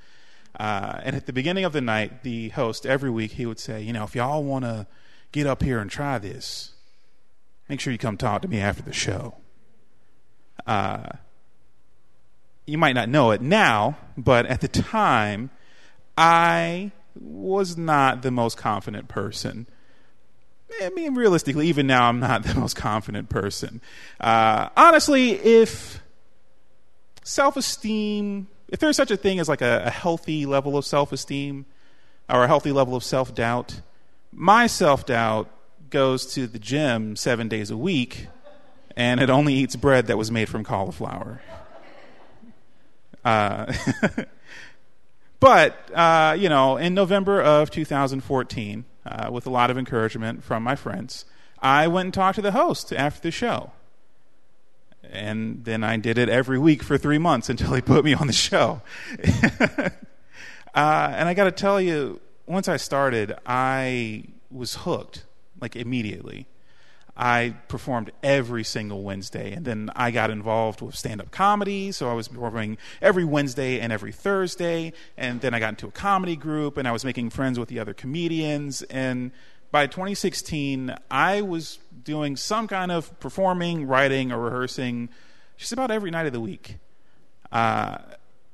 Uh, 0.59 0.99
and 1.03 1.15
at 1.15 1.27
the 1.27 1.33
beginning 1.33 1.63
of 1.63 1.73
the 1.73 1.81
night, 1.81 2.23
the 2.23 2.49
host, 2.49 2.85
every 2.85 3.11
week, 3.11 3.33
he 3.33 3.45
would 3.45 3.59
say, 3.59 3.81
You 3.81 3.93
know, 3.93 4.03
if 4.03 4.15
y'all 4.15 4.43
want 4.43 4.65
to 4.65 4.87
get 5.31 5.45
up 5.45 5.61
here 5.61 5.79
and 5.79 5.91
try 5.91 6.17
this, 6.17 6.73
make 7.69 7.79
sure 7.79 7.93
you 7.93 7.99
come 7.99 8.17
talk 8.17 8.41
to 8.41 8.47
me 8.47 8.59
after 8.59 8.81
the 8.81 8.91
show. 8.91 9.35
Uh, 10.65 11.09
you 12.65 12.77
might 12.77 12.93
not 12.93 13.09
know 13.09 13.31
it 13.31 13.41
now, 13.41 13.97
but 14.17 14.47
at 14.47 14.61
the 14.61 14.67
time, 14.67 15.51
I 16.17 16.91
was 17.15 17.77
not 17.77 18.23
the 18.23 18.31
most 18.31 18.57
confident 18.57 19.07
person. 19.07 19.67
I 20.81 20.89
mean, 20.89 21.15
realistically, 21.15 21.67
even 21.67 21.87
now, 21.87 22.07
I'm 22.07 22.19
not 22.19 22.43
the 22.45 22.55
most 22.55 22.75
confident 22.75 23.29
person. 23.29 23.81
Uh, 24.19 24.69
honestly, 24.75 25.31
if 25.31 26.01
self 27.23 27.57
esteem, 27.57 28.47
if 28.69 28.79
there's 28.79 28.97
such 28.97 29.11
a 29.11 29.17
thing 29.17 29.39
as 29.39 29.49
like 29.49 29.61
a, 29.61 29.83
a 29.85 29.89
healthy 29.89 30.45
level 30.45 30.77
of 30.77 30.85
self 30.85 31.11
esteem 31.11 31.65
or 32.29 32.43
a 32.43 32.47
healthy 32.47 32.71
level 32.71 32.95
of 32.95 33.03
self 33.03 33.33
doubt, 33.33 33.81
my 34.31 34.67
self 34.67 35.05
doubt 35.05 35.49
goes 35.89 36.33
to 36.33 36.47
the 36.47 36.59
gym 36.59 37.15
seven 37.15 37.47
days 37.47 37.71
a 37.71 37.77
week 37.77 38.27
and 38.95 39.21
it 39.21 39.29
only 39.29 39.53
eats 39.53 39.75
bread 39.75 40.07
that 40.07 40.17
was 40.17 40.29
made 40.29 40.49
from 40.49 40.63
cauliflower. 40.63 41.41
Uh, 43.23 43.73
but, 45.39 45.89
uh, 45.93 46.35
you 46.37 46.49
know, 46.49 46.77
in 46.77 46.93
November 46.93 47.41
of 47.41 47.71
2014, 47.71 48.85
uh, 49.05 49.29
with 49.31 49.45
a 49.45 49.49
lot 49.49 49.71
of 49.71 49.77
encouragement 49.77 50.43
from 50.43 50.63
my 50.63 50.75
friends, 50.75 51.25
I 51.61 51.87
went 51.87 52.07
and 52.07 52.13
talked 52.13 52.35
to 52.35 52.41
the 52.41 52.51
host 52.51 52.93
after 52.93 53.21
the 53.21 53.31
show. 53.31 53.71
And 55.03 55.65
then 55.65 55.83
I 55.83 55.97
did 55.97 56.17
it 56.17 56.29
every 56.29 56.59
week 56.59 56.83
for 56.83 56.97
three 56.97 57.17
months 57.17 57.49
until 57.49 57.73
he 57.73 57.81
put 57.81 58.05
me 58.05 58.13
on 58.13 58.27
the 58.27 58.33
show. 58.33 58.81
Uh, 60.73 61.11
and 61.15 61.27
I 61.27 61.33
got 61.33 61.45
to 61.45 61.51
tell 61.51 61.81
you, 61.81 62.21
once 62.45 62.67
I 62.67 62.77
started, 62.77 63.35
I 63.45 64.23
was 64.51 64.75
hooked, 64.75 65.25
like 65.59 65.75
immediately. 65.75 66.47
I 67.21 67.55
performed 67.67 68.11
every 68.23 68.63
single 68.63 69.03
Wednesday, 69.03 69.51
and 69.51 69.65
then 69.65 69.91
I 69.93 70.09
got 70.09 70.31
involved 70.31 70.79
with 70.79 70.95
stand 70.95 71.19
up 71.19 71.31
comedy. 71.31 71.91
So 71.91 72.09
I 72.09 72.13
was 72.13 72.29
performing 72.29 72.77
every 73.01 73.25
Wednesday 73.25 73.81
and 73.81 73.91
every 73.91 74.13
Thursday, 74.13 74.93
and 75.17 75.41
then 75.41 75.53
I 75.53 75.59
got 75.59 75.69
into 75.69 75.87
a 75.87 75.91
comedy 75.91 76.37
group, 76.37 76.77
and 76.77 76.87
I 76.87 76.93
was 76.93 77.03
making 77.03 77.31
friends 77.31 77.59
with 77.59 77.67
the 77.67 77.77
other 77.77 77.93
comedians. 77.93 78.83
And 78.83 79.31
by 79.69 79.85
2016, 79.85 80.95
I 81.11 81.41
was 81.41 81.79
doing 82.05 82.37
some 82.37 82.69
kind 82.69 82.89
of 82.89 83.19
performing, 83.19 83.85
writing, 83.85 84.31
or 84.31 84.39
rehearsing 84.39 85.09
just 85.57 85.73
about 85.73 85.91
every 85.91 86.11
night 86.11 86.25
of 86.25 86.31
the 86.31 86.39
week. 86.39 86.77
Uh, 87.51 87.97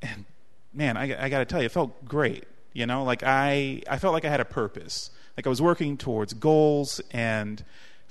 and 0.02 0.26
man, 0.74 0.98
I, 0.98 1.26
I 1.26 1.30
got 1.30 1.38
to 1.38 1.46
tell 1.46 1.62
you, 1.62 1.68
it 1.68 1.72
felt 1.72 2.04
great. 2.04 2.46
You 2.74 2.88
know, 2.88 3.04
like 3.04 3.22
I, 3.22 3.84
I 3.88 4.00
felt 4.00 4.14
like 4.14 4.26
I 4.26 4.30
had 4.30 4.40
a 4.40 4.46
purpose. 4.46 5.12
Like 5.38 5.46
I 5.46 5.50
was 5.50 5.62
working 5.62 5.98
towards 5.98 6.34
goals 6.34 7.00
and 7.12 7.64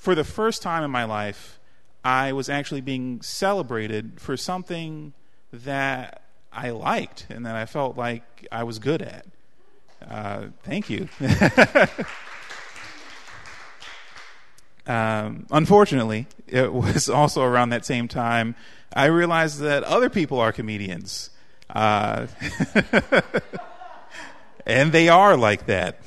for 0.05 0.15
the 0.15 0.23
first 0.23 0.61
time 0.61 0.85
in 0.85 0.91
my 0.91 1.05
life, 1.05 1.59
I 2.05 2.35
was 2.35 2.51
actually 2.51 2.83
being 2.83 3.23
celebrated 3.23 4.21
for 4.21 4.37
something 4.37 5.15
that 5.51 6.21
I 6.53 6.71
liked 6.71 7.27
and 7.31 7.47
that 7.47 7.57
I 7.57 7.65
felt 7.65 7.97
like 7.97 8.47
I 8.53 8.65
was 8.65 8.79
good 8.79 9.01
at. 9.01 9.25
Uh, 10.07 10.49
thank 10.63 10.91
you. 10.91 11.09
um, 14.87 15.47
unfortunately, 15.51 16.27
it 16.49 16.71
was 16.71 17.09
also 17.09 17.43
around 17.43 17.71
that 17.71 17.87
same 17.87 18.07
time 18.07 18.57
I 18.93 19.07
realized 19.07 19.61
that 19.61 19.85
other 19.85 20.11
people 20.11 20.39
are 20.39 20.53
comedians. 20.53 21.31
Uh, 21.71 22.27
and 24.67 24.93
they 24.93 25.09
are 25.09 25.39
like 25.39 25.65
that. 25.65 25.99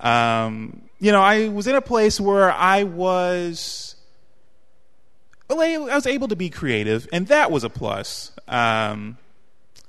um, 0.00 0.87
you 0.98 1.12
know, 1.12 1.22
I 1.22 1.48
was 1.48 1.66
in 1.66 1.74
a 1.74 1.80
place 1.80 2.20
where 2.20 2.52
I 2.52 2.82
was, 2.82 3.96
well, 5.48 5.60
I 5.90 5.94
was 5.94 6.06
able 6.06 6.28
to 6.28 6.36
be 6.36 6.50
creative, 6.50 7.08
and 7.12 7.28
that 7.28 7.50
was 7.50 7.64
a 7.64 7.70
plus. 7.70 8.32
Um, 8.48 9.16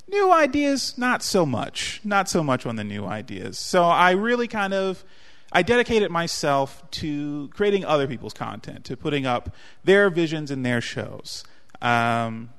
new 0.07 0.31
ideas, 0.31 0.97
not 0.97 1.23
so 1.23 1.45
much, 1.45 2.01
not 2.03 2.29
so 2.29 2.43
much 2.43 2.65
on 2.65 2.75
the 2.75 2.83
new 2.83 3.05
ideas. 3.05 3.57
So 3.57 3.83
I 3.83 4.11
really 4.11 4.47
kind 4.47 4.73
of, 4.73 5.03
I 5.51 5.63
dedicated 5.63 6.11
myself 6.11 6.83
to 6.91 7.49
creating 7.53 7.85
other 7.85 8.07
people's 8.07 8.33
content, 8.33 8.85
to 8.85 8.97
putting 8.97 9.25
up 9.25 9.55
their 9.83 10.09
visions 10.09 10.51
and 10.51 10.63
their 10.65 10.81
shows. 10.81 11.43
Um, 11.81 12.51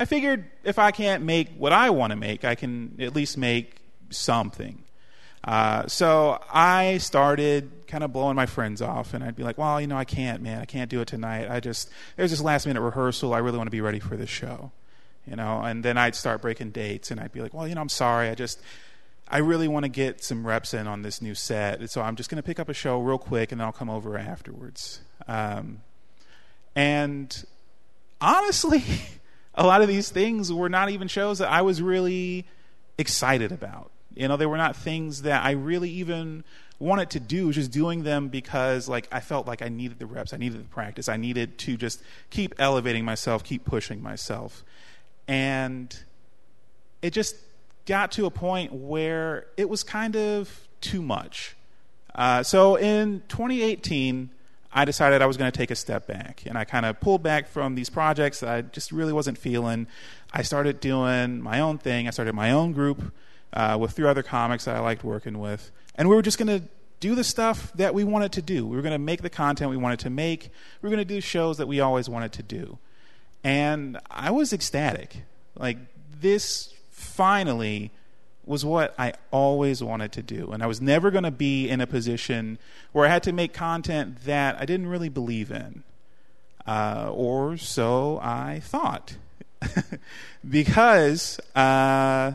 I 0.00 0.04
figured 0.04 0.50
if 0.64 0.78
I 0.78 0.90
can't 0.90 1.22
make 1.24 1.50
what 1.56 1.72
I 1.72 1.90
want 1.90 2.10
to 2.10 2.16
make, 2.16 2.44
I 2.44 2.54
can 2.54 2.96
at 2.98 3.14
least 3.14 3.36
make 3.38 3.76
something. 4.08 4.82
Uh, 5.42 5.86
so 5.86 6.38
I 6.52 6.98
started 6.98 7.70
kind 7.86 8.04
of 8.04 8.12
blowing 8.12 8.36
my 8.36 8.46
friends 8.46 8.82
off, 8.82 9.14
and 9.14 9.24
I'd 9.24 9.36
be 9.36 9.42
like, 9.42 9.56
"Well, 9.56 9.80
you 9.80 9.86
know, 9.86 9.96
I 9.96 10.04
can't, 10.04 10.42
man. 10.42 10.60
I 10.60 10.66
can't 10.66 10.90
do 10.90 11.00
it 11.00 11.08
tonight. 11.08 11.50
I 11.50 11.60
just 11.60 11.90
there's 12.16 12.30
this 12.30 12.42
last 12.42 12.66
minute 12.66 12.82
rehearsal. 12.82 13.32
I 13.32 13.38
really 13.38 13.56
want 13.56 13.66
to 13.66 13.72
be 13.72 13.80
ready 13.80 14.00
for 14.00 14.16
this 14.16 14.28
show, 14.28 14.70
you 15.26 15.36
know." 15.36 15.62
And 15.62 15.82
then 15.82 15.96
I'd 15.96 16.14
start 16.14 16.42
breaking 16.42 16.72
dates, 16.72 17.10
and 17.10 17.18
I'd 17.18 17.32
be 17.32 17.40
like, 17.40 17.54
"Well, 17.54 17.66
you 17.66 17.74
know, 17.74 17.80
I'm 17.80 17.88
sorry. 17.88 18.28
I 18.28 18.34
just 18.34 18.60
I 19.28 19.38
really 19.38 19.66
want 19.68 19.84
to 19.84 19.88
get 19.88 20.22
some 20.22 20.46
reps 20.46 20.74
in 20.74 20.86
on 20.86 21.02
this 21.02 21.22
new 21.22 21.34
set, 21.34 21.88
so 21.90 22.02
I'm 22.02 22.16
just 22.16 22.28
going 22.28 22.36
to 22.36 22.46
pick 22.46 22.60
up 22.60 22.68
a 22.68 22.74
show 22.74 23.00
real 23.00 23.18
quick, 23.18 23.50
and 23.50 23.60
then 23.60 23.66
I'll 23.66 23.72
come 23.72 23.90
over 23.90 24.18
afterwards." 24.18 25.00
Um, 25.26 25.80
and 26.76 27.44
honestly, 28.20 28.84
a 29.54 29.66
lot 29.66 29.80
of 29.80 29.88
these 29.88 30.10
things 30.10 30.52
were 30.52 30.68
not 30.68 30.90
even 30.90 31.08
shows 31.08 31.38
that 31.38 31.50
I 31.50 31.62
was 31.62 31.80
really 31.80 32.46
excited 32.98 33.52
about 33.52 33.89
you 34.14 34.28
know, 34.28 34.36
they 34.36 34.46
were 34.46 34.56
not 34.56 34.76
things 34.76 35.22
that 35.22 35.44
I 35.44 35.52
really 35.52 35.90
even 35.90 36.44
wanted 36.78 37.10
to 37.10 37.20
do, 37.20 37.52
just 37.52 37.70
doing 37.70 38.02
them 38.02 38.28
because 38.28 38.88
like 38.88 39.06
I 39.12 39.20
felt 39.20 39.46
like 39.46 39.62
I 39.62 39.68
needed 39.68 39.98
the 39.98 40.06
reps, 40.06 40.32
I 40.32 40.38
needed 40.38 40.60
the 40.60 40.68
practice, 40.68 41.08
I 41.08 41.16
needed 41.16 41.58
to 41.58 41.76
just 41.76 42.02
keep 42.30 42.54
elevating 42.58 43.04
myself, 43.04 43.44
keep 43.44 43.64
pushing 43.64 44.02
myself. 44.02 44.64
And 45.28 45.96
it 47.02 47.12
just 47.12 47.36
got 47.86 48.12
to 48.12 48.26
a 48.26 48.30
point 48.30 48.72
where 48.72 49.46
it 49.56 49.68
was 49.68 49.82
kind 49.82 50.16
of 50.16 50.68
too 50.80 51.02
much. 51.02 51.54
Uh, 52.14 52.42
so 52.42 52.76
in 52.76 53.22
2018, 53.28 54.30
I 54.72 54.84
decided 54.84 55.20
I 55.20 55.26
was 55.26 55.36
going 55.36 55.50
to 55.50 55.56
take 55.56 55.70
a 55.70 55.76
step 55.76 56.06
back, 56.06 56.44
and 56.46 56.56
I 56.56 56.64
kind 56.64 56.86
of 56.86 57.00
pulled 57.00 57.22
back 57.22 57.48
from 57.48 57.74
these 57.74 57.90
projects 57.90 58.40
that 58.40 58.48
I 58.48 58.62
just 58.62 58.92
really 58.92 59.12
wasn't 59.12 59.36
feeling. 59.36 59.88
I 60.32 60.42
started 60.42 60.78
doing 60.80 61.40
my 61.40 61.60
own 61.60 61.78
thing. 61.78 62.06
I 62.06 62.10
started 62.10 62.34
my 62.34 62.52
own 62.52 62.72
group 62.72 63.12
uh, 63.52 63.76
with 63.80 63.92
three 63.92 64.08
other 64.08 64.22
comics 64.22 64.64
that 64.64 64.76
I 64.76 64.80
liked 64.80 65.04
working 65.04 65.38
with. 65.38 65.70
And 65.94 66.08
we 66.08 66.14
were 66.14 66.22
just 66.22 66.38
going 66.38 66.60
to 66.60 66.68
do 67.00 67.14
the 67.14 67.24
stuff 67.24 67.72
that 67.74 67.94
we 67.94 68.04
wanted 68.04 68.32
to 68.32 68.42
do. 68.42 68.66
We 68.66 68.76
were 68.76 68.82
going 68.82 68.92
to 68.92 68.98
make 68.98 69.22
the 69.22 69.30
content 69.30 69.70
we 69.70 69.76
wanted 69.76 70.00
to 70.00 70.10
make. 70.10 70.50
We 70.80 70.88
were 70.88 70.94
going 70.94 71.06
to 71.06 71.14
do 71.14 71.20
shows 71.20 71.56
that 71.58 71.66
we 71.66 71.80
always 71.80 72.08
wanted 72.08 72.32
to 72.32 72.42
do. 72.42 72.78
And 73.42 73.98
I 74.10 74.30
was 74.30 74.52
ecstatic. 74.52 75.22
Like, 75.56 75.78
this 76.20 76.74
finally 76.90 77.90
was 78.44 78.64
what 78.64 78.94
I 78.98 79.14
always 79.30 79.82
wanted 79.82 80.12
to 80.12 80.22
do. 80.22 80.50
And 80.52 80.62
I 80.62 80.66
was 80.66 80.80
never 80.80 81.10
going 81.10 81.24
to 81.24 81.30
be 81.30 81.68
in 81.68 81.80
a 81.80 81.86
position 81.86 82.58
where 82.92 83.06
I 83.06 83.08
had 83.08 83.22
to 83.24 83.32
make 83.32 83.54
content 83.54 84.24
that 84.24 84.60
I 84.60 84.66
didn't 84.66 84.88
really 84.88 85.08
believe 85.08 85.50
in. 85.50 85.84
Uh, 86.66 87.10
or 87.12 87.56
so 87.56 88.20
I 88.22 88.60
thought. 88.62 89.16
because. 90.48 91.40
Uh, 91.54 92.32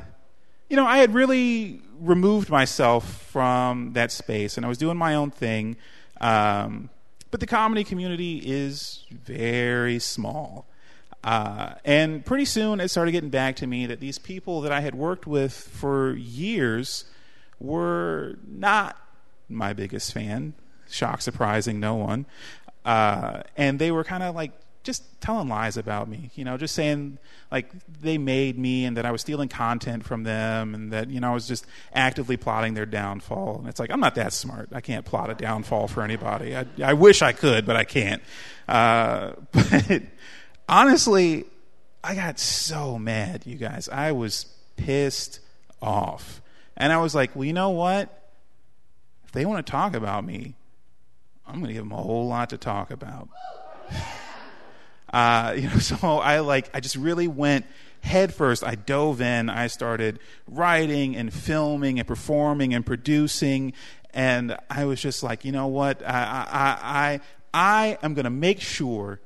you 0.69 0.75
know, 0.75 0.85
I 0.85 0.97
had 0.97 1.13
really 1.13 1.81
removed 1.99 2.49
myself 2.49 3.23
from 3.23 3.93
that 3.93 4.11
space 4.11 4.57
and 4.57 4.65
I 4.65 4.69
was 4.69 4.77
doing 4.77 4.97
my 4.97 5.15
own 5.15 5.31
thing. 5.31 5.77
Um, 6.21 6.89
but 7.31 7.39
the 7.39 7.47
comedy 7.47 7.83
community 7.83 8.37
is 8.37 9.05
very 9.11 9.99
small. 9.99 10.65
Uh, 11.23 11.73
and 11.83 12.23
pretty 12.23 12.45
soon 12.45 12.79
it 12.79 12.89
started 12.89 13.11
getting 13.11 13.29
back 13.29 13.55
to 13.57 13.67
me 13.67 13.85
that 13.87 13.99
these 13.99 14.19
people 14.19 14.61
that 14.61 14.71
I 14.71 14.81
had 14.81 14.95
worked 14.95 15.25
with 15.25 15.53
for 15.53 16.13
years 16.13 17.05
were 17.59 18.37
not 18.47 18.95
my 19.49 19.73
biggest 19.73 20.13
fan. 20.13 20.53
Shock 20.89 21.21
surprising 21.21 21.79
no 21.79 21.95
one. 21.95 22.25
Uh, 22.85 23.41
and 23.57 23.79
they 23.79 23.91
were 23.91 24.03
kind 24.03 24.21
of 24.21 24.35
like 24.35 24.51
just 24.85 25.03
telling 25.19 25.49
lies 25.49 25.75
about 25.75 26.07
me, 26.07 26.29
you 26.35 26.45
know, 26.45 26.57
just 26.57 26.75
saying 26.75 27.17
like 27.51 27.69
they 28.01 28.17
made 28.17 28.57
me 28.57 28.85
and 28.85 28.95
that 28.97 29.05
I 29.05 29.11
was 29.11 29.21
stealing 29.21 29.49
content 29.49 30.05
from 30.05 30.23
them 30.23 30.75
and 30.75 30.93
that, 30.93 31.09
you 31.09 31.19
know, 31.19 31.31
I 31.31 31.33
was 31.33 31.47
just 31.47 31.65
actively 31.91 32.37
plotting 32.37 32.75
their 32.75 32.85
downfall. 32.85 33.57
And 33.59 33.67
it's 33.67 33.79
like, 33.79 33.89
I'm 33.89 33.99
not 33.99 34.15
that 34.15 34.31
smart. 34.31 34.69
I 34.71 34.81
can't 34.81 35.03
plot 35.03 35.31
a 35.31 35.33
downfall 35.33 35.87
for 35.87 36.03
anybody. 36.03 36.55
I, 36.55 36.65
I 36.81 36.93
wish 36.93 37.23
I 37.23 37.33
could, 37.33 37.65
but 37.65 37.75
I 37.75 37.83
can't. 37.83 38.21
Uh, 38.67 39.31
but 39.51 40.03
honestly, 40.69 41.45
I 42.03 42.13
got 42.13 42.39
so 42.39 42.99
mad, 42.99 43.43
you 43.47 43.55
guys. 43.55 43.89
I 43.89 44.11
was 44.11 44.45
pissed 44.77 45.39
off. 45.81 46.41
And 46.77 46.93
I 46.93 46.97
was 46.97 47.15
like, 47.15 47.35
well, 47.35 47.45
you 47.45 47.53
know 47.53 47.71
what? 47.71 48.31
If 49.25 49.31
they 49.31 49.45
want 49.45 49.65
to 49.65 49.71
talk 49.71 49.95
about 49.95 50.23
me, 50.23 50.55
I'm 51.47 51.55
going 51.55 51.67
to 51.67 51.73
give 51.73 51.83
them 51.83 51.91
a 51.91 52.01
whole 52.01 52.27
lot 52.27 52.51
to 52.51 52.57
talk 52.57 52.91
about. 52.91 53.29
Uh, 55.15 55.53
you 55.57 55.69
know, 55.69 55.79
so 55.79 55.95
I 56.19 56.41
like 56.41 56.69
I 56.73 56.81
just 56.81 56.97
really 56.97 57.27
went 57.27 57.65
head 58.01 58.33
first. 58.33 58.63
I 58.63 58.75
dove 58.75 59.21
in. 59.21 59.49
I 59.49 59.67
started 59.67 60.19
writing 60.45 61.15
and 61.15 61.33
filming 61.33 61.99
and 61.99 62.07
performing 62.07 62.73
and 62.73 62.85
producing, 62.85 63.73
and 64.13 64.57
I 64.69 64.83
was 64.85 65.01
just 65.01 65.23
like, 65.23 65.45
you 65.45 65.53
know 65.53 65.67
what? 65.67 66.05
I 66.05 66.11
I 66.11 66.77
I, 66.83 67.21
I 67.53 67.97
am 68.03 68.13
going 68.13 68.25
to 68.25 68.29
make 68.29 68.59
sure 68.59 69.21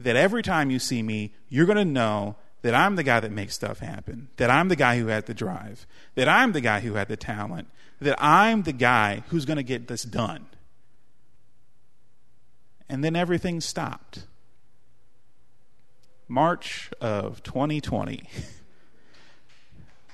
that 0.00 0.16
every 0.16 0.42
time 0.42 0.70
you 0.70 0.80
see 0.80 1.02
me, 1.02 1.32
you're 1.48 1.66
going 1.66 1.78
to 1.78 1.84
know 1.84 2.34
that 2.62 2.74
I'm 2.74 2.96
the 2.96 3.04
guy 3.04 3.20
that 3.20 3.30
makes 3.30 3.54
stuff 3.54 3.78
happen, 3.78 4.28
that 4.36 4.50
I'm 4.50 4.68
the 4.68 4.76
guy 4.76 4.98
who 4.98 5.06
had 5.06 5.26
the 5.26 5.34
drive, 5.34 5.86
that 6.16 6.28
I'm 6.28 6.52
the 6.52 6.60
guy 6.60 6.80
who 6.80 6.94
had 6.94 7.06
the 7.06 7.16
talent, 7.16 7.68
that 8.00 8.16
I'm 8.20 8.62
the 8.62 8.72
guy 8.72 9.22
who's 9.28 9.44
going 9.44 9.58
to 9.58 9.62
get 9.62 9.86
this 9.86 10.02
done. 10.02 10.46
And 12.88 13.04
then 13.04 13.14
everything 13.14 13.60
stopped. 13.60 14.26
March 16.32 16.90
of 16.98 17.42
2020. 17.42 18.26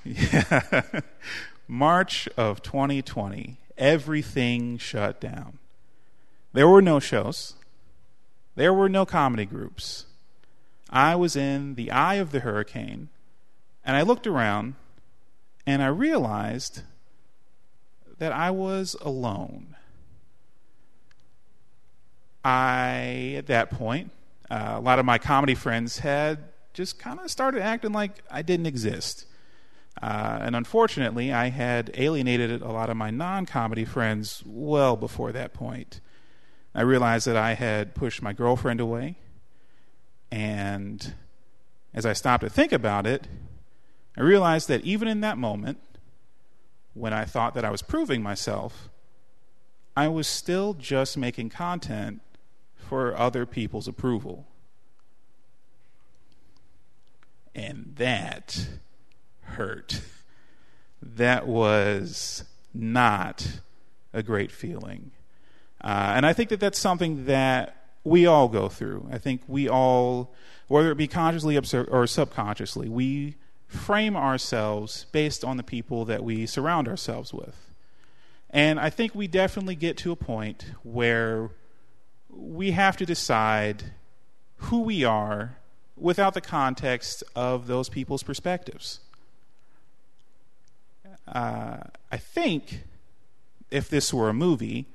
yeah. 0.04 0.82
March 1.68 2.28
of 2.36 2.60
2020. 2.60 3.56
Everything 3.78 4.78
shut 4.78 5.20
down. 5.20 5.58
There 6.52 6.66
were 6.66 6.82
no 6.82 6.98
shows. 6.98 7.54
There 8.56 8.74
were 8.74 8.88
no 8.88 9.06
comedy 9.06 9.44
groups. 9.44 10.06
I 10.90 11.14
was 11.14 11.36
in 11.36 11.76
the 11.76 11.92
eye 11.92 12.16
of 12.16 12.32
the 12.32 12.40
hurricane, 12.40 13.10
and 13.84 13.94
I 13.94 14.02
looked 14.02 14.26
around 14.26 14.74
and 15.68 15.80
I 15.80 15.86
realized 15.86 16.82
that 18.18 18.32
I 18.32 18.50
was 18.50 18.96
alone. 19.02 19.76
I, 22.44 23.34
at 23.36 23.46
that 23.46 23.70
point, 23.70 24.10
uh, 24.50 24.74
a 24.76 24.80
lot 24.80 24.98
of 24.98 25.04
my 25.04 25.18
comedy 25.18 25.54
friends 25.54 25.98
had 25.98 26.38
just 26.72 26.98
kind 26.98 27.18
of 27.20 27.30
started 27.30 27.60
acting 27.60 27.92
like 27.92 28.22
I 28.30 28.42
didn't 28.42 28.66
exist. 28.66 29.26
Uh, 30.00 30.38
and 30.40 30.54
unfortunately, 30.54 31.32
I 31.32 31.48
had 31.48 31.90
alienated 31.94 32.62
a 32.62 32.68
lot 32.68 32.88
of 32.88 32.96
my 32.96 33.10
non 33.10 33.46
comedy 33.46 33.84
friends 33.84 34.42
well 34.46 34.96
before 34.96 35.32
that 35.32 35.52
point. 35.52 36.00
I 36.74 36.82
realized 36.82 37.26
that 37.26 37.36
I 37.36 37.54
had 37.54 37.94
pushed 37.94 38.22
my 38.22 38.32
girlfriend 38.32 38.80
away. 38.80 39.16
And 40.30 41.14
as 41.92 42.06
I 42.06 42.12
stopped 42.12 42.44
to 42.44 42.50
think 42.50 42.72
about 42.72 43.06
it, 43.06 43.26
I 44.16 44.20
realized 44.20 44.68
that 44.68 44.84
even 44.84 45.08
in 45.08 45.20
that 45.22 45.38
moment, 45.38 45.78
when 46.94 47.12
I 47.12 47.24
thought 47.24 47.54
that 47.54 47.64
I 47.64 47.70
was 47.70 47.82
proving 47.82 48.22
myself, 48.22 48.88
I 49.96 50.06
was 50.08 50.28
still 50.28 50.74
just 50.74 51.16
making 51.16 51.50
content 51.50 52.20
for 52.88 53.16
other 53.16 53.44
people's 53.44 53.86
approval. 53.86 54.46
And 57.54 57.94
that 57.96 58.68
hurt. 59.42 60.00
That 61.02 61.46
was 61.46 62.44
not 62.72 63.60
a 64.12 64.22
great 64.22 64.50
feeling. 64.50 65.10
Uh, 65.82 66.12
and 66.16 66.24
I 66.24 66.32
think 66.32 66.48
that 66.48 66.60
that's 66.60 66.78
something 66.78 67.26
that 67.26 67.76
we 68.04 68.26
all 68.26 68.48
go 68.48 68.68
through. 68.68 69.08
I 69.12 69.18
think 69.18 69.42
we 69.46 69.68
all, 69.68 70.32
whether 70.66 70.90
it 70.90 70.96
be 70.96 71.08
consciously 71.08 71.58
or 71.58 72.06
subconsciously, 72.06 72.88
we 72.88 73.36
frame 73.66 74.16
ourselves 74.16 75.06
based 75.12 75.44
on 75.44 75.58
the 75.58 75.62
people 75.62 76.04
that 76.06 76.24
we 76.24 76.46
surround 76.46 76.88
ourselves 76.88 77.34
with. 77.34 77.70
And 78.50 78.80
I 78.80 78.88
think 78.88 79.14
we 79.14 79.26
definitely 79.28 79.74
get 79.74 79.98
to 79.98 80.12
a 80.12 80.16
point 80.16 80.64
where 80.82 81.50
we 82.28 82.72
have 82.72 82.96
to 82.96 83.06
decide 83.06 83.92
who 84.56 84.80
we 84.80 85.04
are 85.04 85.56
without 85.96 86.34
the 86.34 86.40
context 86.40 87.24
of 87.34 87.66
those 87.66 87.88
people's 87.88 88.22
perspectives. 88.22 89.00
Uh, 91.26 91.78
I 92.10 92.16
think 92.16 92.84
if 93.70 93.88
this 93.88 94.14
were 94.14 94.28
a 94.28 94.34
movie, 94.34 94.86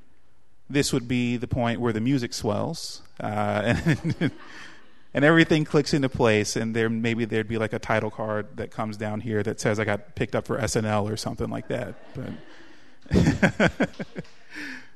this 0.69 0.91
would 0.91 1.07
be 1.07 1.37
the 1.37 1.47
point 1.47 1.79
where 1.79 1.93
the 1.93 2.01
music 2.01 2.33
swells 2.33 3.01
uh, 3.19 3.75
and, 3.85 4.31
and 5.13 5.25
everything 5.25 5.65
clicks 5.65 5.93
into 5.93 6.09
place, 6.09 6.55
and 6.55 6.75
there 6.75 6.89
maybe 6.89 7.25
there'd 7.25 7.47
be 7.47 7.57
like 7.57 7.73
a 7.73 7.79
title 7.79 8.09
card 8.09 8.57
that 8.57 8.71
comes 8.71 8.97
down 8.97 9.21
here 9.21 9.43
that 9.43 9.59
says 9.59 9.79
I 9.79 9.85
got 9.85 10.15
picked 10.15 10.35
up 10.35 10.47
for 10.47 10.57
SNL 10.57 11.11
or 11.11 11.17
something 11.17 11.49
like 11.49 11.67
that. 11.67 11.95
But 12.15 12.31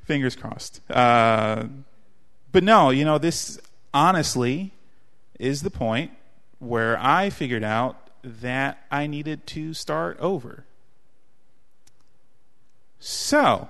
fingers 0.04 0.34
crossed. 0.34 0.80
Uh, 0.90 1.66
but 2.52 2.62
no, 2.62 2.90
you 2.90 3.04
know 3.04 3.18
this 3.18 3.58
honestly 3.92 4.72
is 5.38 5.62
the 5.62 5.70
point 5.70 6.10
where 6.58 6.98
I 6.98 7.30
figured 7.30 7.64
out 7.64 8.10
that 8.22 8.84
I 8.90 9.06
needed 9.06 9.46
to 9.48 9.74
start 9.74 10.18
over. 10.20 10.64
So, 12.98 13.68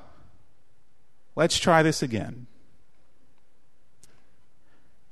Let's 1.39 1.57
try 1.57 1.85
this 1.85 2.03
again. 2.03 2.49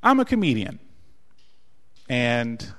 I'm 0.02 0.18
a 0.18 0.24
comedian. 0.24 0.80
And 2.08 2.74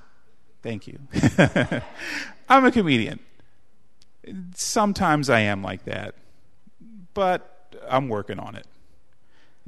thank 0.61 0.85
you. 0.85 0.99
I'm 2.49 2.65
a 2.65 2.71
comedian. 2.73 3.21
Sometimes 4.53 5.29
I 5.29 5.39
am 5.39 5.63
like 5.63 5.85
that, 5.85 6.15
but 7.13 7.73
I'm 7.89 8.09
working 8.09 8.37
on 8.37 8.55
it. 8.55 8.67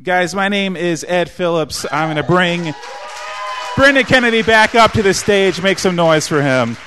Guys, 0.04 0.34
my 0.34 0.48
name 0.48 0.78
is 0.78 1.04
Ed 1.08 1.30
Phillips. 1.30 1.86
I'm 1.92 2.08
going 2.08 2.16
to 2.16 2.24
bring 2.24 2.74
Brendan 3.76 4.06
Kennedy 4.06 4.44
back 4.44 4.74
up 4.74 4.94
to 4.94 5.04
the 5.04 5.14
stage. 5.14 5.62
Make 5.62 5.78
some 5.78 5.96
noise 5.96 6.26
for 6.26 6.42
him. 6.42 6.78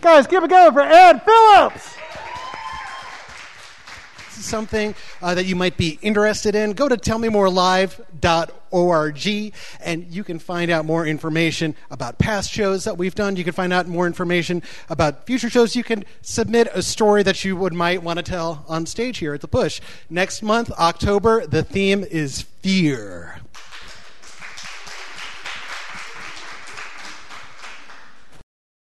Guys, 0.00 0.26
give 0.26 0.42
a 0.42 0.48
go 0.48 0.72
for 0.72 0.80
Ed 0.80 1.22
Phillips! 1.22 1.91
Something 4.42 4.94
uh, 5.20 5.34
that 5.34 5.46
you 5.46 5.56
might 5.56 5.76
be 5.76 5.98
interested 6.02 6.54
in, 6.54 6.72
go 6.72 6.88
to 6.88 6.96
tellmemorelive.org 6.96 9.52
and 9.80 10.06
you 10.10 10.24
can 10.24 10.38
find 10.38 10.70
out 10.70 10.86
more 10.86 11.06
information 11.06 11.74
about 11.90 12.18
past 12.18 12.50
shows 12.50 12.84
that 12.84 12.96
we've 12.96 13.14
done. 13.14 13.36
You 13.36 13.44
can 13.44 13.52
find 13.52 13.70
out 13.72 13.86
more 13.86 14.06
information 14.06 14.62
about 14.88 15.26
future 15.26 15.50
shows. 15.50 15.76
You 15.76 15.84
can 15.84 16.06
submit 16.22 16.68
a 16.72 16.82
story 16.82 17.22
that 17.22 17.44
you 17.44 17.54
would 17.56 17.74
might 17.74 18.02
want 18.02 18.16
to 18.18 18.22
tell 18.22 18.64
on 18.68 18.86
stage 18.86 19.18
here 19.18 19.34
at 19.34 19.42
the 19.42 19.48
Push. 19.48 19.80
Next 20.08 20.42
month, 20.42 20.70
October, 20.72 21.46
the 21.46 21.62
theme 21.62 22.04
is 22.04 22.42
fear. 22.42 23.41